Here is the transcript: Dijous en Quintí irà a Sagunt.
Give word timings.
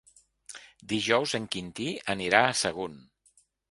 Dijous 0.95 1.35
en 1.41 1.47
Quintí 1.57 1.89
irà 2.25 2.45
a 2.51 2.61
Sagunt. 2.65 3.03